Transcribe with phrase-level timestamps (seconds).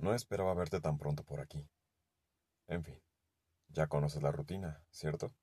[0.00, 1.68] No esperaba verte tan pronto por aquí.
[2.68, 2.98] En fin,
[3.68, 5.34] ya conoces la rutina, ¿cierto?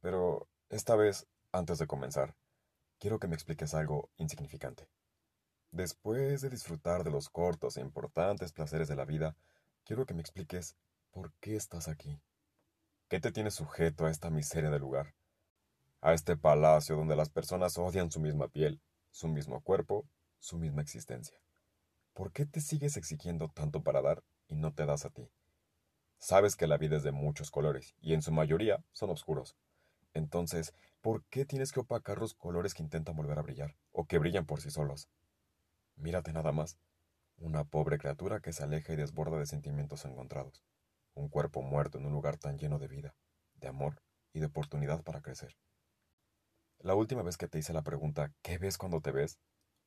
[0.00, 2.34] Pero esta vez, antes de comenzar,
[2.98, 4.88] quiero que me expliques algo insignificante.
[5.70, 9.36] Después de disfrutar de los cortos e importantes placeres de la vida,
[9.84, 10.74] quiero que me expliques
[11.10, 12.22] por qué estás aquí.
[13.08, 15.14] ¿Qué te tiene sujeto a esta miseria de lugar?
[16.00, 18.80] A este palacio donde las personas odian su misma piel,
[19.10, 20.08] su mismo cuerpo,
[20.38, 21.38] su misma existencia.
[22.18, 25.30] ¿Por qué te sigues exigiendo tanto para dar y no te das a ti?
[26.18, 29.54] Sabes que la vida es de muchos colores y en su mayoría son oscuros.
[30.14, 34.18] Entonces, ¿por qué tienes que opacar los colores que intentan volver a brillar o que
[34.18, 35.08] brillan por sí solos?
[35.94, 36.76] Mírate nada más.
[37.36, 40.64] Una pobre criatura que se aleja y desborda de sentimientos encontrados.
[41.14, 43.14] Un cuerpo muerto en un lugar tan lleno de vida,
[43.54, 45.56] de amor y de oportunidad para crecer.
[46.80, 49.38] La última vez que te hice la pregunta ¿qué ves cuando te ves?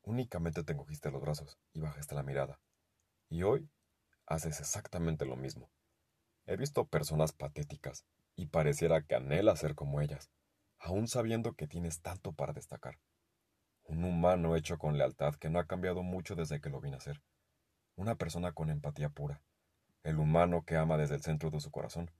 [0.04, 2.58] Únicamente te encogiste los brazos y bajaste la mirada.
[3.28, 3.70] Y hoy
[4.26, 5.70] haces exactamente lo mismo.
[6.44, 10.30] He visto personas patéticas y pareciera que anhelas ser como ellas,
[10.80, 12.98] aún sabiendo que tienes tanto para destacar.
[13.84, 17.22] Un humano hecho con lealtad que no ha cambiado mucho desde que lo vi nacer.
[17.94, 19.40] Una persona con empatía pura.
[20.02, 22.10] El humano que ama desde el centro de su corazón.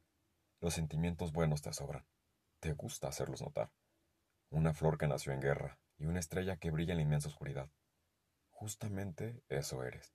[0.61, 2.07] Los sentimientos buenos te sobran.
[2.61, 3.73] Te gusta hacerlos notar.
[4.51, 7.71] Una flor que nació en guerra y una estrella que brilla en la inmensa oscuridad.
[8.51, 10.13] Justamente eso eres.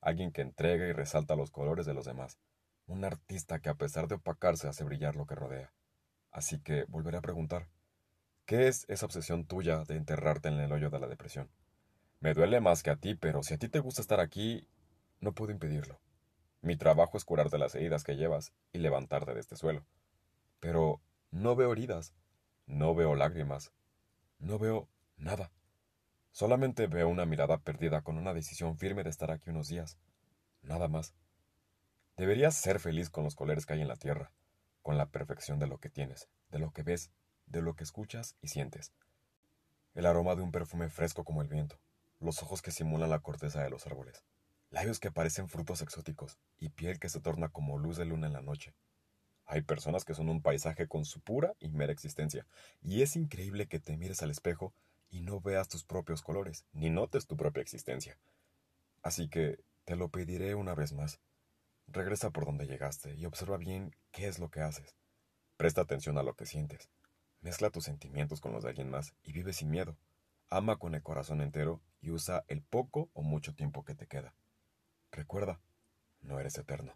[0.00, 2.38] Alguien que entrega y resalta los colores de los demás.
[2.86, 5.74] Un artista que a pesar de opacarse hace brillar lo que rodea.
[6.30, 7.68] Así que volveré a preguntar.
[8.46, 11.50] ¿Qué es esa obsesión tuya de enterrarte en el hoyo de la depresión?
[12.20, 14.66] Me duele más que a ti, pero si a ti te gusta estar aquí,
[15.20, 16.00] no puedo impedirlo.
[16.62, 19.84] Mi trabajo es curarte las heridas que llevas y levantarte de este suelo.
[20.58, 22.14] Pero no veo heridas,
[22.64, 23.72] no veo lágrimas,
[24.38, 25.52] no veo nada.
[26.32, 29.98] Solamente veo una mirada perdida con una decisión firme de estar aquí unos días.
[30.62, 31.14] Nada más.
[32.16, 34.32] Deberías ser feliz con los colores que hay en la tierra,
[34.82, 37.10] con la perfección de lo que tienes, de lo que ves
[37.46, 38.92] de lo que escuchas y sientes.
[39.94, 41.78] El aroma de un perfume fresco como el viento,
[42.20, 44.22] los ojos que simulan la corteza de los árboles,
[44.70, 48.34] labios que parecen frutos exóticos y piel que se torna como luz de luna en
[48.34, 48.74] la noche.
[49.46, 52.46] Hay personas que son un paisaje con su pura y mera existencia,
[52.82, 54.74] y es increíble que te mires al espejo
[55.10, 58.18] y no veas tus propios colores, ni notes tu propia existencia.
[59.02, 61.20] Así que te lo pediré una vez más.
[61.86, 64.94] Regresa por donde llegaste y observa bien qué es lo que haces.
[65.56, 66.90] Presta atención a lo que sientes.
[67.40, 69.96] Mezcla tus sentimientos con los de alguien más y vive sin miedo.
[70.50, 74.34] Ama con el corazón entero y usa el poco o mucho tiempo que te queda.
[75.10, 75.60] Recuerda,
[76.20, 76.92] no eres eterno.